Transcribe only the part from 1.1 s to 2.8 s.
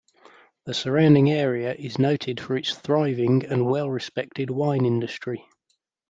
area is noted for its